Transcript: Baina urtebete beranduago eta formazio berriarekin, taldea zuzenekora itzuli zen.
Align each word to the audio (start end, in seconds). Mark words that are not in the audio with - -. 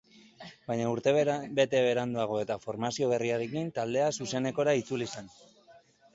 Baina 0.69 0.85
urtebete 0.93 1.81
beranduago 1.87 2.39
eta 2.45 2.57
formazio 2.65 3.11
berriarekin, 3.13 3.71
taldea 3.77 4.09
zuzenekora 4.19 4.77
itzuli 4.83 5.11
zen. 5.17 5.33